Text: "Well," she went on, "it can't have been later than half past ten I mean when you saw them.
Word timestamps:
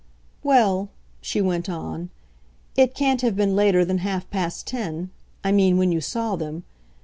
"Well," 0.41 0.89
she 1.21 1.41
went 1.41 1.69
on, 1.69 2.09
"it 2.75 2.95
can't 2.95 3.21
have 3.21 3.35
been 3.35 3.55
later 3.55 3.85
than 3.85 3.99
half 3.99 4.27
past 4.31 4.65
ten 4.65 5.11
I 5.43 5.51
mean 5.51 5.77
when 5.77 5.91
you 5.91 6.01
saw 6.01 6.35
them. 6.35 6.63